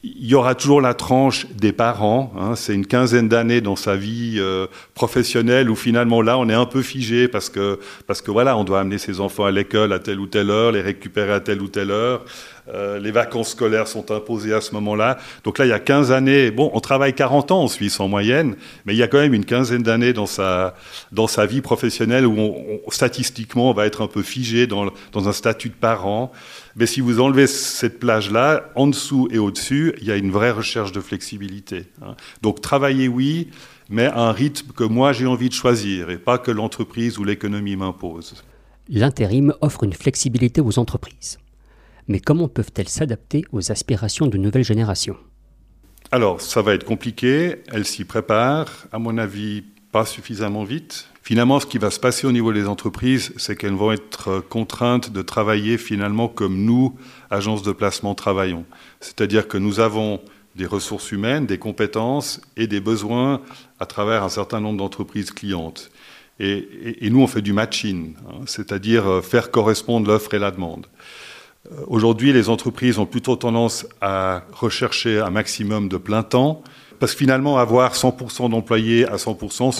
Il 0.02 0.26
y 0.26 0.34
aura 0.34 0.56
toujours 0.56 0.80
la 0.80 0.94
tranche 0.94 1.46
des 1.52 1.70
parents. 1.70 2.32
Hein, 2.36 2.56
c'est 2.56 2.74
une 2.74 2.86
quinzaine 2.86 3.28
d'années 3.28 3.60
dans 3.60 3.76
sa 3.76 3.94
vie 3.94 4.38
euh, 4.38 4.66
professionnelle 4.94 5.70
où 5.70 5.76
finalement 5.76 6.22
là 6.22 6.38
on 6.38 6.48
est 6.48 6.54
un 6.54 6.66
peu 6.66 6.82
figé 6.82 7.28
parce 7.28 7.50
que 7.50 7.78
parce 8.08 8.20
que 8.20 8.32
voilà 8.32 8.56
on 8.56 8.64
doit 8.64 8.80
amener 8.80 8.98
ses 8.98 9.20
enfants 9.20 9.44
à 9.44 9.52
l'école 9.52 9.92
à 9.92 10.00
telle 10.00 10.18
ou 10.18 10.26
telle 10.26 10.50
heure, 10.50 10.72
les 10.72 10.80
récupérer 10.80 11.32
à 11.32 11.40
telle 11.40 11.62
ou 11.62 11.68
telle 11.68 11.92
heure. 11.92 12.24
Euh, 12.74 12.98
les 12.98 13.10
vacances 13.10 13.50
scolaires 13.50 13.88
sont 13.88 14.10
imposées 14.10 14.52
à 14.52 14.60
ce 14.60 14.72
moment-là. 14.74 15.18
Donc 15.44 15.58
là, 15.58 15.66
il 15.66 15.68
y 15.68 15.72
a 15.72 15.80
15 15.80 16.12
années, 16.12 16.50
bon, 16.50 16.70
on 16.74 16.80
travaille 16.80 17.14
40 17.14 17.50
ans 17.50 17.62
en 17.62 17.68
Suisse 17.68 18.00
en 18.00 18.08
moyenne, 18.08 18.56
mais 18.84 18.94
il 18.94 18.98
y 18.98 19.02
a 19.02 19.08
quand 19.08 19.18
même 19.18 19.34
une 19.34 19.44
quinzaine 19.44 19.82
d'années 19.82 20.12
dans 20.12 20.26
sa, 20.26 20.74
dans 21.12 21.26
sa 21.26 21.46
vie 21.46 21.60
professionnelle 21.60 22.26
où 22.26 22.38
on, 22.38 22.90
statistiquement, 22.90 23.70
on 23.70 23.74
va 23.74 23.86
être 23.86 24.02
un 24.02 24.06
peu 24.06 24.22
figé 24.22 24.66
dans, 24.66 24.86
dans 25.12 25.28
un 25.28 25.32
statut 25.32 25.68
de 25.68 25.74
parent. 25.74 26.32
Mais 26.76 26.86
si 26.86 27.00
vous 27.00 27.20
enlevez 27.20 27.46
cette 27.46 27.98
plage-là, 27.98 28.70
en 28.74 28.86
dessous 28.86 29.28
et 29.30 29.38
au-dessus, 29.38 29.94
il 30.00 30.06
y 30.06 30.12
a 30.12 30.16
une 30.16 30.30
vraie 30.30 30.52
recherche 30.52 30.92
de 30.92 31.00
flexibilité. 31.00 31.86
Hein. 32.02 32.14
Donc 32.42 32.60
travailler, 32.60 33.08
oui, 33.08 33.48
mais 33.88 34.06
à 34.06 34.20
un 34.20 34.32
rythme 34.32 34.72
que 34.72 34.84
moi 34.84 35.12
j'ai 35.12 35.26
envie 35.26 35.48
de 35.48 35.54
choisir 35.54 36.10
et 36.10 36.18
pas 36.18 36.38
que 36.38 36.50
l'entreprise 36.50 37.18
ou 37.18 37.24
l'économie 37.24 37.76
m'impose. 37.76 38.44
L'intérim 38.88 39.52
offre 39.60 39.84
une 39.84 39.92
flexibilité 39.92 40.60
aux 40.60 40.78
entreprises 40.78 41.38
mais 42.10 42.18
comment 42.18 42.48
peuvent-elles 42.48 42.88
s'adapter 42.88 43.44
aux 43.52 43.70
aspirations 43.70 44.26
de 44.26 44.36
nouvelles 44.36 44.64
générations? 44.64 45.16
Alors, 46.10 46.40
ça 46.40 46.60
va 46.60 46.74
être 46.74 46.84
compliqué, 46.84 47.62
elles 47.72 47.86
s'y 47.86 48.04
préparent, 48.04 48.86
à 48.90 48.98
mon 48.98 49.16
avis, 49.16 49.62
pas 49.92 50.04
suffisamment 50.04 50.64
vite. 50.64 51.06
Finalement, 51.22 51.60
ce 51.60 51.66
qui 51.66 51.78
va 51.78 51.90
se 51.90 52.00
passer 52.00 52.26
au 52.26 52.32
niveau 52.32 52.52
des 52.52 52.66
entreprises, 52.66 53.32
c'est 53.36 53.54
qu'elles 53.54 53.74
vont 53.74 53.92
être 53.92 54.40
contraintes 54.40 55.12
de 55.12 55.22
travailler 55.22 55.78
finalement 55.78 56.26
comme 56.26 56.64
nous, 56.64 56.96
agences 57.30 57.62
de 57.62 57.70
placement, 57.70 58.16
travaillons. 58.16 58.64
C'est-à-dire 58.98 59.46
que 59.46 59.56
nous 59.56 59.78
avons 59.78 60.20
des 60.56 60.66
ressources 60.66 61.12
humaines, 61.12 61.46
des 61.46 61.58
compétences 61.58 62.40
et 62.56 62.66
des 62.66 62.80
besoins 62.80 63.40
à 63.78 63.86
travers 63.86 64.24
un 64.24 64.28
certain 64.28 64.60
nombre 64.60 64.78
d'entreprises 64.78 65.30
clientes. 65.30 65.92
Et, 66.40 67.08
nous, 67.10 67.20
on 67.20 67.26
fait 67.28 67.42
du 67.42 67.52
matching, 67.52 68.14
hein, 68.26 68.40
c'est-à-dire 68.46 69.06
euh, 69.06 69.20
faire 69.20 69.50
correspondre 69.50 70.08
l'offre 70.08 70.32
et 70.32 70.38
la 70.38 70.50
demande. 70.50 70.86
Euh, 71.66 71.84
aujourd'hui, 71.86 72.32
les 72.32 72.48
entreprises 72.48 72.98
ont 72.98 73.06
plutôt 73.06 73.36
tendance 73.36 73.86
à 74.00 74.42
rechercher 74.52 75.20
un 75.20 75.30
maximum 75.30 75.88
de 75.88 75.96
plein 75.96 76.22
temps, 76.22 76.62
parce 76.98 77.12
que 77.12 77.18
finalement, 77.18 77.58
avoir 77.58 77.94
100% 77.94 78.50
d'employés 78.50 79.06
à 79.06 79.16
100%, 79.16 79.72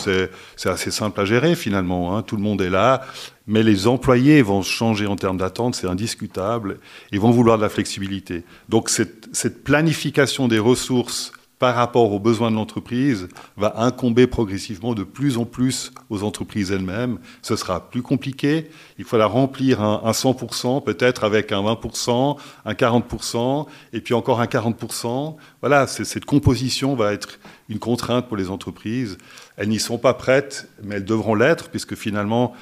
c'est 0.56 0.68
assez 0.68 0.90
simple 0.90 1.20
à 1.20 1.25
gérer 1.26 1.54
finalement. 1.54 2.16
Hein. 2.16 2.22
Tout 2.22 2.37
le 2.37 2.42
monde 2.42 2.62
est 2.62 2.70
là, 2.70 3.02
mais 3.46 3.62
les 3.62 3.87
employés 3.87 4.40
vont 4.40 4.62
changer 4.62 5.06
en 5.06 5.16
termes 5.16 5.37
d'attente, 5.37 5.75
c'est 5.75 5.87
indiscutable, 5.87 6.78
ils 7.12 7.20
vont 7.20 7.30
vouloir 7.30 7.58
de 7.58 7.62
la 7.62 7.68
flexibilité. 7.68 8.42
Donc 8.70 8.88
cette, 8.88 9.28
cette 9.32 9.64
planification 9.64 10.49
des 10.49 10.58
ressources 10.58 11.32
par 11.60 11.74
rapport 11.74 12.10
aux 12.10 12.18
besoins 12.18 12.50
de 12.50 12.56
l'entreprise 12.56 13.28
va 13.58 13.74
incomber 13.76 14.26
progressivement 14.26 14.94
de 14.94 15.04
plus 15.04 15.36
en 15.36 15.44
plus 15.44 15.92
aux 16.08 16.22
entreprises 16.22 16.72
elles-mêmes. 16.72 17.18
Ce 17.42 17.54
sera 17.54 17.90
plus 17.90 18.00
compliqué. 18.00 18.70
Il 18.98 19.04
faudra 19.04 19.26
remplir 19.26 19.82
un, 19.82 20.10
100%, 20.10 20.82
peut-être 20.82 21.22
avec 21.22 21.52
un 21.52 21.60
20%, 21.60 22.38
un 22.64 22.72
40%, 22.72 23.66
et 23.92 24.00
puis 24.00 24.14
encore 24.14 24.40
un 24.40 24.46
40%. 24.46 25.36
Voilà, 25.60 25.86
cette 25.86 26.24
composition 26.24 26.96
va 26.96 27.12
être 27.12 27.38
une 27.68 27.78
contrainte 27.78 28.26
pour 28.26 28.38
les 28.38 28.48
entreprises. 28.48 29.18
Elles 29.58 29.68
n'y 29.68 29.80
sont 29.80 29.98
pas 29.98 30.14
prêtes, 30.14 30.66
mais 30.82 30.94
elles 30.94 31.04
devront 31.04 31.34
l'être, 31.34 31.68
puisque 31.68 31.94
finalement, 31.94 32.54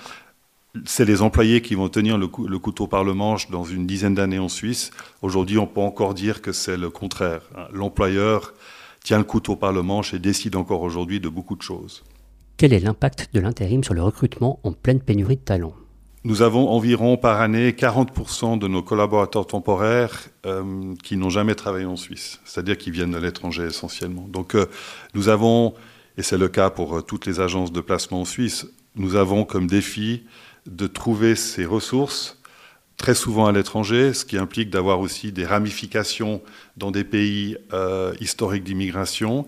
c'est 0.87 1.05
les 1.05 1.23
employés 1.23 1.63
qui 1.63 1.77
vont 1.77 1.89
tenir 1.89 2.19
le, 2.19 2.29
le, 2.49 2.59
couteau 2.59 2.89
par 2.89 3.05
le 3.05 3.15
manche 3.15 3.49
dans 3.49 3.65
une 3.65 3.87
dizaine 3.87 4.17
d'années 4.17 4.41
en 4.41 4.49
Suisse. 4.49 4.91
Aujourd'hui, 5.23 5.57
on 5.57 5.69
peut 5.69 5.81
encore 5.81 6.15
dire 6.15 6.43
que 6.43 6.51
c'est 6.51 6.77
le 6.77 6.91
contraire. 6.91 7.43
L'employeur 7.73 8.53
tient 9.09 9.17
le 9.17 9.25
couteau 9.25 9.57
par 9.57 9.73
le 9.73 9.81
manche 9.81 10.13
et 10.13 10.19
décide 10.19 10.55
encore 10.55 10.83
aujourd'hui 10.83 11.19
de 11.19 11.31
beaucoup 11.31 11.57
de 11.57 11.63
choses. 11.63 12.05
Quel 12.59 12.75
est 12.75 12.79
l'impact 12.79 13.31
de 13.33 13.41
l'intérim 13.41 13.83
sur 13.83 13.95
le 13.95 14.03
recrutement 14.03 14.61
en 14.65 14.73
pleine 14.73 15.01
pénurie 15.01 15.37
de 15.37 15.41
talents? 15.41 15.73
Nous 16.25 16.43
avons 16.43 16.69
environ 16.69 17.17
par 17.17 17.41
année 17.41 17.71
40% 17.71 18.59
de 18.59 18.69
nos 18.69 18.83
collaborateurs 18.83 19.47
temporaires 19.47 20.29
euh, 20.45 20.95
qui 21.03 21.17
n'ont 21.17 21.31
jamais 21.31 21.55
travaillé 21.55 21.87
en 21.87 21.97
Suisse, 21.97 22.39
c'est-à-dire 22.45 22.77
qui 22.77 22.91
viennent 22.91 23.13
de 23.13 23.19
l'étranger 23.19 23.65
essentiellement. 23.65 24.27
Donc 24.29 24.55
euh, 24.55 24.67
nous 25.15 25.31
avons, 25.31 25.73
et 26.19 26.23
c'est 26.23 26.37
le 26.37 26.49
cas 26.49 26.69
pour 26.69 26.99
euh, 26.99 27.01
toutes 27.01 27.25
les 27.25 27.41
agences 27.41 27.73
de 27.73 27.81
placement 27.81 28.21
en 28.21 28.27
Suisse, 28.27 28.67
nous 28.95 29.17
avons 29.17 29.47
comme 29.47 29.69
défi 29.69 30.25
de 30.67 30.87
trouver 30.87 31.35
ces 31.35 31.65
ressources 31.65 32.38
très 32.99 33.15
souvent 33.15 33.47
à 33.47 33.53
l'étranger, 33.53 34.13
ce 34.13 34.25
qui 34.25 34.37
implique 34.37 34.71
d'avoir 34.71 35.01
aussi 35.01 35.33
des 35.33 35.47
ramifications 35.47 36.43
dans 36.77 36.91
des 36.91 37.05
pays 37.05 37.57
euh, 37.73 38.13
historiques 38.21 38.65
d'immigration. 38.65 39.47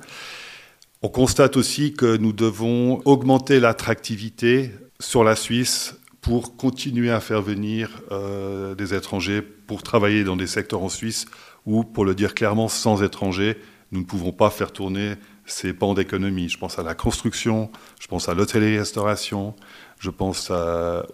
On 1.02 1.08
constate 1.08 1.56
aussi 1.56 1.92
que 1.92 2.16
nous 2.16 2.32
devons 2.32 3.02
augmenter 3.04 3.58
l'attractivité 3.60 4.70
sur 5.00 5.24
la 5.24 5.34
Suisse 5.34 5.96
pour 6.20 6.56
continuer 6.56 7.10
à 7.10 7.20
faire 7.20 7.42
venir 7.42 8.02
euh, 8.12 8.74
des 8.74 8.94
étrangers 8.94 9.42
pour 9.42 9.82
travailler 9.82 10.22
dans 10.22 10.36
des 10.36 10.46
secteurs 10.46 10.82
en 10.82 10.88
Suisse 10.88 11.26
où, 11.66 11.82
pour 11.82 12.04
le 12.04 12.14
dire 12.14 12.34
clairement, 12.34 12.68
sans 12.68 13.02
étrangers, 13.02 13.56
nous 13.90 14.00
ne 14.00 14.04
pouvons 14.04 14.32
pas 14.32 14.50
faire 14.50 14.72
tourner 14.72 15.14
ces 15.44 15.72
pans 15.72 15.94
d'économie. 15.94 16.48
Je 16.48 16.58
pense 16.58 16.78
à 16.78 16.84
la 16.84 16.94
construction, 16.94 17.70
je 17.98 18.06
pense 18.06 18.28
à 18.28 18.34
l'hôtellerie-restauration, 18.34 19.56
je 19.98 20.10
pense 20.10 20.52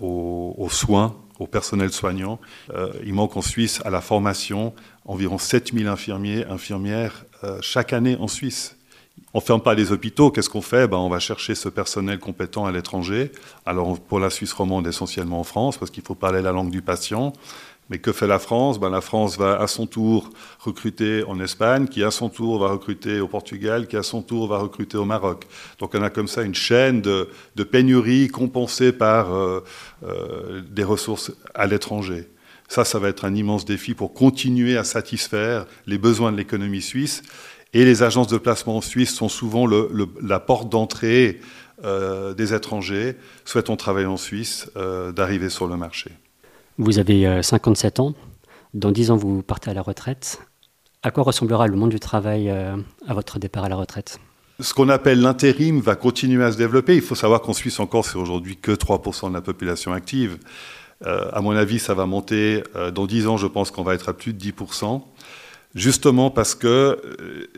aux 0.00 0.68
soins 0.70 1.16
au 1.38 1.46
personnel 1.46 1.92
soignant. 1.92 2.38
Euh, 2.74 2.92
il 3.04 3.14
manque 3.14 3.36
en 3.36 3.42
Suisse 3.42 3.80
à 3.84 3.90
la 3.90 4.00
formation 4.00 4.74
environ 5.04 5.38
7000 5.38 5.86
infirmiers, 5.86 6.44
infirmières 6.46 7.24
euh, 7.44 7.58
chaque 7.60 7.92
année 7.92 8.16
en 8.18 8.28
Suisse. 8.28 8.76
On 9.32 9.38
ne 9.38 9.42
ferme 9.42 9.60
pas 9.60 9.74
les 9.74 9.92
hôpitaux, 9.92 10.30
qu'est-ce 10.30 10.48
qu'on 10.48 10.62
fait? 10.62 10.88
Ben, 10.88 10.98
On 10.98 11.08
va 11.08 11.18
chercher 11.18 11.54
ce 11.54 11.68
personnel 11.68 12.18
compétent 12.18 12.66
à 12.66 12.72
l'étranger. 12.72 13.32
Alors 13.64 13.98
pour 14.00 14.18
la 14.18 14.30
Suisse 14.30 14.52
romande, 14.52 14.86
essentiellement 14.86 15.40
en 15.40 15.44
France, 15.44 15.78
parce 15.78 15.90
qu'il 15.90 16.02
faut 16.02 16.14
parler 16.14 16.42
la 16.42 16.52
langue 16.52 16.70
du 16.70 16.82
patient. 16.82 17.32
Mais 17.88 17.98
que 17.98 18.12
fait 18.12 18.26
la 18.26 18.38
France? 18.38 18.80
Ben, 18.80 18.90
La 18.90 19.00
France 19.00 19.38
va 19.38 19.60
à 19.60 19.66
son 19.68 19.86
tour 19.86 20.30
recruter 20.58 21.22
en 21.24 21.38
Espagne, 21.40 21.86
qui 21.86 22.02
à 22.02 22.10
son 22.10 22.28
tour 22.28 22.58
va 22.58 22.68
recruter 22.68 23.20
au 23.20 23.28
Portugal, 23.28 23.86
qui 23.86 23.96
à 23.96 24.02
son 24.02 24.22
tour 24.22 24.48
va 24.48 24.58
recruter 24.58 24.96
au 24.96 25.04
Maroc. 25.04 25.46
Donc 25.78 25.94
on 25.94 26.02
a 26.02 26.10
comme 26.10 26.26
ça 26.26 26.42
une 26.42 26.54
chaîne 26.54 27.00
de, 27.00 27.28
de 27.54 27.64
pénurie 27.64 28.28
compensée 28.28 28.92
par 28.92 29.32
euh, 29.32 29.62
euh, 30.04 30.62
des 30.68 30.82
ressources 30.82 31.32
à 31.54 31.66
l'étranger. 31.66 32.28
Ça, 32.68 32.84
ça 32.84 32.98
va 32.98 33.08
être 33.08 33.24
un 33.24 33.34
immense 33.34 33.64
défi 33.64 33.94
pour 33.94 34.12
continuer 34.12 34.76
à 34.76 34.82
satisfaire 34.82 35.66
les 35.86 35.98
besoins 35.98 36.32
de 36.32 36.36
l'économie 36.36 36.82
suisse. 36.82 37.22
Et 37.72 37.84
les 37.84 38.02
agences 38.02 38.28
de 38.28 38.38
placement 38.38 38.78
en 38.78 38.80
Suisse 38.80 39.14
sont 39.14 39.28
souvent 39.28 39.68
la 39.68 40.40
porte 40.40 40.68
d'entrée 40.68 41.40
euh, 41.84 42.34
des 42.34 42.54
étrangers 42.54 43.16
souhaitant 43.44 43.76
travailler 43.76 44.06
en 44.06 44.16
Suisse, 44.16 44.68
d'arriver 45.14 45.50
sur 45.50 45.68
le 45.68 45.76
marché. 45.76 46.10
Vous 46.78 46.98
avez 46.98 47.42
57 47.42 47.98
euh, 47.98 48.02
ans. 48.02 48.14
Dans 48.74 48.92
10 48.92 49.10
ans, 49.10 49.16
vous 49.16 49.42
partez 49.42 49.70
à 49.70 49.74
la 49.74 49.82
retraite. 49.82 50.40
À 51.02 51.10
quoi 51.10 51.22
ressemblera 51.22 51.66
le 51.68 51.76
monde 51.76 51.90
du 51.90 52.00
travail 52.00 52.50
euh, 52.50 52.76
à 53.06 53.14
votre 53.14 53.38
départ 53.38 53.64
à 53.64 53.68
la 53.68 53.76
retraite? 53.76 54.20
Ce 54.60 54.74
qu'on 54.74 54.88
appelle 54.88 55.20
l'intérim 55.20 55.80
va 55.80 55.96
continuer 55.96 56.44
à 56.44 56.52
se 56.52 56.58
développer. 56.58 56.94
Il 56.94 57.02
faut 57.02 57.14
savoir 57.14 57.40
qu'en 57.40 57.54
Suisse 57.54 57.80
encore, 57.80 58.04
c'est 58.04 58.18
aujourd'hui 58.18 58.56
que 58.56 58.72
3% 58.72 59.28
de 59.28 59.34
la 59.34 59.40
population 59.40 59.92
active. 59.92 60.38
Euh, 61.06 61.30
à 61.32 61.40
mon 61.40 61.52
avis, 61.52 61.78
ça 61.78 61.94
va 61.94 62.06
monter. 62.06 62.62
dans 62.94 63.06
10 63.06 63.26
ans, 63.26 63.36
je 63.36 63.46
pense 63.46 63.70
qu'on 63.70 63.82
va 63.82 63.94
être 63.94 64.10
à 64.10 64.12
plus 64.12 64.34
de 64.34 64.38
10%. 64.42 65.02
Justement 65.74 66.30
parce 66.30 66.54
que 66.54 66.98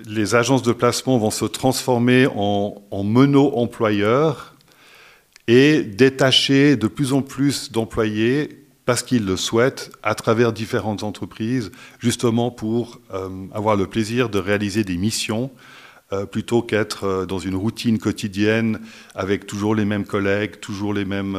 les 0.06 0.34
agences 0.34 0.62
de 0.62 0.72
placement 0.72 1.18
vont 1.18 1.30
se 1.30 1.44
transformer 1.44 2.26
en, 2.34 2.82
en 2.90 3.04
mono-employeurs 3.04 4.54
et 5.46 5.82
détacher 5.82 6.76
de 6.76 6.88
plus 6.88 7.12
en 7.12 7.22
plus 7.22 7.70
d'employés 7.70 8.67
parce 8.88 9.02
qu'ils 9.02 9.26
le 9.26 9.36
souhaitent, 9.36 9.92
à 10.02 10.14
travers 10.14 10.50
différentes 10.50 11.02
entreprises, 11.02 11.72
justement 11.98 12.50
pour 12.50 13.02
euh, 13.12 13.28
avoir 13.52 13.76
le 13.76 13.86
plaisir 13.86 14.30
de 14.30 14.38
réaliser 14.38 14.82
des 14.82 14.96
missions 14.96 15.50
euh, 16.14 16.24
plutôt 16.24 16.62
qu'être 16.62 17.04
euh, 17.04 17.26
dans 17.26 17.38
une 17.38 17.54
routine 17.54 17.98
quotidienne 17.98 18.80
avec 19.14 19.46
toujours 19.46 19.74
les 19.74 19.84
mêmes 19.84 20.06
collègues, 20.06 20.58
toujours 20.60 20.94
les 20.94 21.04
mêmes, 21.04 21.36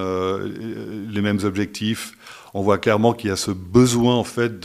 les 1.09 1.21
mêmes 1.21 1.39
objectifs. 1.43 2.13
On 2.53 2.61
voit 2.61 2.77
clairement 2.77 3.13
qu'il 3.13 3.31
y 3.31 3.33
a 3.33 3.35
ce 3.35 3.49
besoin 3.49 4.13
en 4.13 4.23
fait 4.23 4.59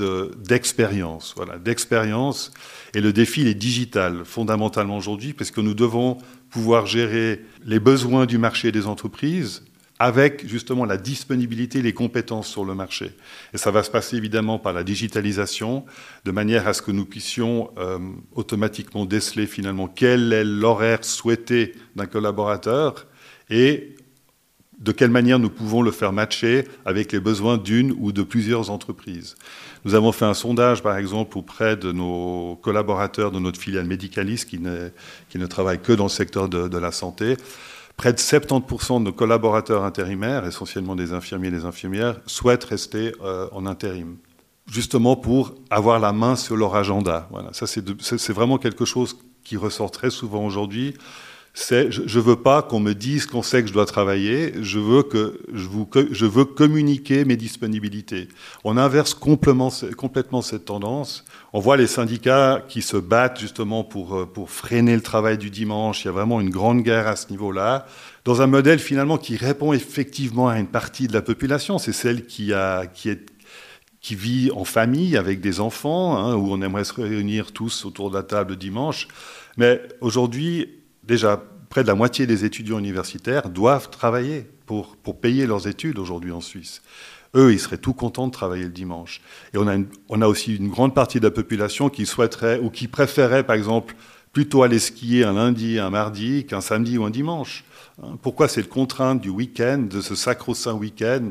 d'expérience, 0.47 1.33
voilà, 1.39 1.57
d'expérience. 1.57 2.53
Et 2.93 3.01
le 3.01 3.15
défi 3.15 3.41
il 3.41 3.49
est 3.49 3.55
digital 3.55 4.27
fondamentalement 4.27 4.99
aujourd'hui 4.99 5.33
parce 5.33 5.51
que 5.51 5.63
nous 5.63 5.73
devons 5.73 6.19
pouvoir 6.51 6.85
gérer 6.85 7.41
les 7.65 7.81
besoins 7.81 8.27
du 8.27 8.37
marché 8.37 8.73
des 8.73 8.87
entreprises 8.87 9.63
avec 10.05 10.47
justement 10.47 10.85
la 10.85 10.99
disponibilité, 10.99 11.81
les 11.81 11.95
compétences 11.95 12.47
sur 12.47 12.67
le 12.67 12.75
marché. 12.75 13.13
Et 13.55 13.57
ça 13.57 13.71
va 13.71 13.83
se 13.83 13.91
passer 13.91 14.19
évidemment 14.19 14.59
par 14.59 14.75
la 14.75 14.85
digitalisation, 14.85 15.87
de 16.27 16.31
manière 16.31 16.69
à 16.69 16.75
ce 16.75 16.83
que 16.83 16.91
nous 16.91 17.07
puissions 17.07 17.71
euh, 17.79 17.99
automatiquement 18.35 19.07
déceler 19.07 19.47
finalement 19.47 19.89
quel 19.89 20.35
est 20.35 20.45
l'horaire 20.45 21.07
souhaité 21.07 21.73
d'un 21.97 22.05
collaborateur 22.05 23.07
et 23.49 23.97
de 24.79 24.93
quelle 24.93 25.11
manière 25.11 25.39
nous 25.39 25.49
pouvons 25.49 25.81
le 25.81 25.91
faire 25.91 26.13
matcher 26.13 26.65
avec 26.85 27.11
les 27.13 27.21
besoins 27.21 27.57
d'une 27.57 27.97
ou 27.99 28.13
de 28.13 28.23
plusieurs 28.23 28.69
entreprises. 28.69 29.37
Nous 29.87 29.95
avons 29.95 30.13
fait 30.13 30.27
un 30.27 30.35
sondage, 30.35 30.83
par 30.83 30.99
exemple, 30.99 31.39
auprès 31.39 31.79
de 31.79 31.93
nos 31.93 32.59
collaborateurs 32.61 33.31
de 33.31 33.39
notre 33.39 33.59
filiale 33.59 33.87
médicaliste 33.87 34.51
qui 34.51 34.59
ne, 34.59 34.91
qui 35.31 35.39
ne 35.39 35.47
travaillent 35.47 35.81
que 35.81 35.95
dans 35.95 36.05
le 36.05 36.11
secteur 36.11 36.51
de 36.51 36.79
la 36.79 36.93
santé. 36.93 37.39
Près 37.97 38.13
de 38.13 38.19
70% 38.19 38.99
de 38.99 39.05
nos 39.05 39.13
collaborateurs 39.13 39.85
intérimaires, 39.85 40.47
essentiellement 40.47 40.97
des 40.97 41.13
infirmiers 41.13 41.49
et 41.49 41.53
des 41.53 41.65
infirmières, 41.65 42.21
souhaitent 42.27 42.65
rester 42.65 43.13
euh, 43.23 43.49
en 43.53 43.67
intérim, 43.67 44.17
justement 44.67 45.17
pour 45.17 45.55
avoir 45.71 46.01
la 46.01 46.13
main 46.13 46.37
sur 46.37 46.57
leur 46.57 46.75
agenda. 46.75 47.29
Voilà, 47.31 47.53
ça 47.53 47.67
c'est 47.67 48.33
vraiment 48.33 48.59
quelque 48.59 48.85
chose 48.85 49.17
qui 49.45 49.57
ressort 49.57 49.91
très 49.91 50.11
souvent 50.11 50.45
aujourd'hui 50.45 50.95
c'est 51.57 51.93
je, 51.93 52.03
ne 52.03 52.23
veux 52.23 52.35
pas 52.35 52.63
qu'on 52.63 52.81
me 52.81 52.95
dise 52.95 53.27
qu'on 53.27 53.43
sait 53.43 53.63
que 53.63 53.69
je 53.69 53.73
dois 53.73 53.87
travailler, 53.87 54.55
je 54.61 54.81
veux 54.81 55.05
que 55.05 55.41
je, 55.53 56.27
veux 56.27 56.45
communiquer 56.45 57.25
mes 57.25 57.37
disponibilités. 57.37 58.27
On 58.65 58.77
inverse 58.77 59.15
complètement, 59.15 59.71
cette 59.71 60.65
tendance. 60.65 61.25
On 61.53 61.61
voit 61.61 61.77
les 61.77 61.87
syndicats 61.87 62.65
qui 62.69 62.83
se 62.83 62.97
battent 62.97 63.39
justement 63.39 63.85
pour, 63.85 64.17
euh, 64.17 64.27
pour 64.27 64.51
freiner 64.51 64.97
le 64.97 65.01
travail 65.01 65.39
du 65.39 65.49
dimanche. 65.49 66.03
Il 66.03 66.07
y 66.07 66.09
a 66.09 66.13
vraiment 66.13 66.41
une 66.41 66.51
grande 66.51 66.83
guerre 66.83 67.07
à 67.07 67.15
ce 67.15 67.31
niveau-là. 67.31 67.87
Dans 68.25 68.43
un 68.43 68.49
modèle 68.49 68.81
finalement 68.81 69.17
qui 69.17 69.37
répond 69.37 69.73
effectivement 69.73 70.49
à 70.49 70.59
une 70.59 70.67
partie 70.67 71.07
de 71.07 71.13
la 71.13 71.23
population, 71.23 71.79
c'est 71.79 71.93
celle 71.93 72.27
qui, 72.27 72.53
a, 72.53 72.87
qui, 72.87 73.11
est, 73.11 73.31
qui 74.01 74.17
vit 74.17 74.51
en 74.51 74.65
famille 74.65 75.17
avec 75.17 75.41
des 75.41 75.61
enfants, 75.61 76.17
hein, 76.17 76.35
où 76.35 76.53
on 76.53 76.61
aimerait 76.63 76.83
se 76.83 76.95
réunir 76.95 77.53
tous 77.53 77.85
autour 77.85 78.11
de 78.11 78.17
la 78.17 78.25
table 78.25 78.57
dimanche. 78.57 79.07
Mais 79.57 79.81
aujourd'hui, 80.01 80.84
déjà, 81.07 81.43
près 81.69 81.83
de 81.83 81.89
la 81.89 81.95
moitié 81.95 82.27
des 82.27 82.45
étudiants 82.45 82.79
universitaires 82.79 83.49
doivent 83.49 83.91
travailler 83.91 84.47
pour, 84.67 84.97
pour 84.97 85.21
payer 85.21 85.47
leurs 85.47 85.67
études 85.67 85.99
aujourd'hui 85.99 86.33
en 86.33 86.41
Suisse. 86.41 86.83
Eux, 87.35 87.53
ils 87.53 87.59
seraient 87.59 87.79
tout 87.79 87.95
contents 87.95 88.29
de 88.29 88.33
travailler 88.33 88.65
le 88.65 88.71
dimanche. 88.71 89.21
Et 89.53 89.59
on 89.59 89.67
a, 89.67 89.77
on 90.09 90.23
a 90.23 90.29
aussi 90.29 90.55
une 90.55 90.69
grande 90.69 90.95
partie 90.95 91.19
de 91.19 91.25
la 91.25 91.33
population 91.33 91.89
qui 91.89 92.07
souhaiterait 92.07 92.61
ou 92.61 92.71
qui 92.71 92.87
préférait, 92.87 93.45
par 93.45 93.57
exemple, 93.57 93.97
plutôt 94.33 94.63
aller 94.63 94.79
skier 94.79 95.25
un 95.25 95.33
lundi, 95.33 95.79
un 95.79 95.91
mardi 95.91 96.45
qu'un 96.45 96.61
samedi 96.61 96.97
ou 96.97 97.05
un 97.05 97.11
dimanche. 97.11 97.65
Hein, 98.03 98.19
pourquoi 98.23 98.49
c'est 98.49 98.63
le 98.63 98.69
contrainte 98.69 99.21
du 99.21 99.31
week-end, 99.31 99.79
de 99.91 100.01
ce 100.01 100.15
sacro-saint 100.15 100.75
week-end? 100.75 101.31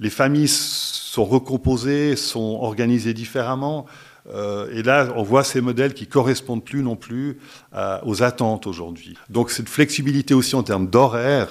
Les 0.00 0.10
familles 0.10 0.48
sont 0.48 1.24
recomposées, 1.24 2.16
sont 2.16 2.58
organisées 2.60 3.14
différemment. 3.14 3.86
Euh, 4.32 4.68
et 4.72 4.82
là, 4.82 5.12
on 5.16 5.22
voit 5.22 5.44
ces 5.44 5.60
modèles 5.60 5.94
qui 5.94 6.06
correspondent 6.06 6.64
plus 6.64 6.82
non 6.82 6.96
plus 6.96 7.38
euh, 7.74 7.98
aux 8.04 8.22
attentes 8.22 8.66
aujourd'hui. 8.66 9.16
Donc 9.28 9.50
cette 9.50 9.68
flexibilité 9.68 10.34
aussi 10.34 10.56
en 10.56 10.62
termes 10.62 10.88
d'horaire, 10.88 11.48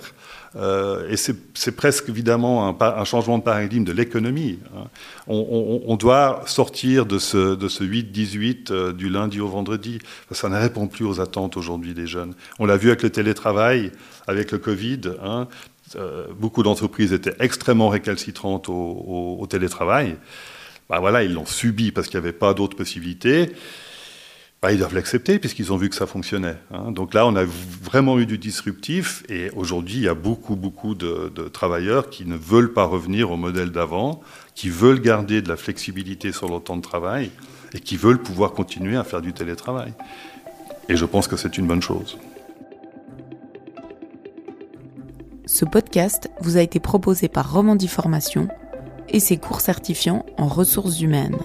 euh, 0.55 1.09
et 1.09 1.17
c'est 1.17 1.75
presque 1.75 2.09
évidemment 2.09 2.79
un, 2.79 3.05
changement 3.05 3.39
de 3.39 3.43
paradigme 3.43 3.83
de 3.83 3.91
l'économie. 3.91 4.59
Hein. 4.75 4.85
On, 5.27 5.95
doit 5.95 6.43
sortir 6.45 7.05
de 7.05 7.17
ce, 7.17 7.55
de 7.55 7.67
ce 7.67 7.83
8-18 7.83 8.71
euh, 8.71 8.93
du 8.93 9.09
lundi 9.09 9.39
au 9.39 9.47
vendredi. 9.47 9.99
Ça 10.31 10.49
ne 10.49 10.57
répond 10.57 10.87
plus 10.87 11.05
aux 11.05 11.19
attentes 11.19 11.57
aujourd'hui 11.57 11.93
des 11.93 12.05
jeunes. 12.05 12.33
On 12.59 12.65
l'a 12.65 12.77
vu 12.77 12.89
avec 12.89 13.01
le 13.01 13.09
télétravail, 13.09 13.91
avec 14.27 14.51
le 14.51 14.59
Covid. 14.59 15.01
Hein. 15.23 15.47
Beaucoup 16.39 16.63
d'entreprises 16.63 17.13
étaient 17.13 17.35
extrêmement 17.39 17.89
récalcitrantes 17.89 18.67
au 18.67 19.45
télétravail. 19.47 20.17
Bah 20.89 20.99
voilà, 20.99 21.23
ils 21.23 21.33
l'ont 21.33 21.45
subi 21.45 21.91
parce 21.91 22.07
qu'il 22.07 22.19
n'y 22.19 22.25
avait 22.25 22.37
pas 22.37 22.53
d'autres 22.53 22.77
possibilités. 22.77 23.51
Bah, 24.61 24.71
ils 24.71 24.77
doivent 24.77 24.95
l'accepter 24.95 25.39
puisqu'ils 25.39 25.73
ont 25.73 25.77
vu 25.77 25.89
que 25.89 25.95
ça 25.95 26.07
fonctionnait. 26.07 26.55
Hein. 26.71 26.91
Donc 26.91 27.13
là, 27.13 27.27
on 27.27 27.35
a 27.35 27.43
vraiment 27.43 28.17
eu 28.17 28.25
du 28.25 28.37
disruptif 28.37 29.23
et 29.27 29.51
aujourd'hui, 29.57 29.95
il 29.95 30.03
y 30.03 30.07
a 30.07 30.13
beaucoup, 30.13 30.55
beaucoup 30.55 30.95
de, 30.95 31.29
de, 31.35 31.49
travailleurs 31.49 32.09
qui 32.09 32.25
ne 32.25 32.37
veulent 32.37 32.71
pas 32.71 32.85
revenir 32.85 33.29
au 33.29 33.35
modèle 33.35 33.71
d'avant, 33.71 34.21
qui 34.55 34.69
veulent 34.69 35.01
garder 35.01 35.41
de 35.41 35.49
la 35.49 35.57
flexibilité 35.57 36.31
sur 36.31 36.47
leur 36.47 36.63
temps 36.63 36.77
de 36.77 36.81
travail 36.81 37.29
et 37.73 37.81
qui 37.81 37.97
veulent 37.97 38.21
pouvoir 38.21 38.53
continuer 38.53 38.95
à 38.95 39.03
faire 39.03 39.21
du 39.21 39.33
télétravail. 39.33 39.93
Et 40.87 40.95
je 40.95 41.05
pense 41.05 41.27
que 41.27 41.35
c'est 41.35 41.57
une 41.57 41.67
bonne 41.67 41.81
chose. 41.81 42.17
Ce 45.45 45.65
podcast 45.65 46.29
vous 46.39 46.55
a 46.55 46.61
été 46.61 46.79
proposé 46.79 47.27
par 47.27 47.51
Romandie 47.51 47.89
Formation 47.89 48.47
et 49.13 49.19
ses 49.19 49.37
cours 49.37 49.61
certifiants 49.61 50.25
en 50.37 50.47
ressources 50.47 50.99
humaines. 50.99 51.37